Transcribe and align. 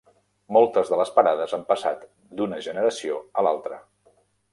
Moltes 0.55 0.87
de 0.93 0.97
les 1.01 1.11
parades 1.17 1.53
han 1.57 1.65
passat 1.73 2.07
d'una 2.39 2.59
generació 2.69 3.21
a 3.43 3.45
l'altra. 3.49 3.79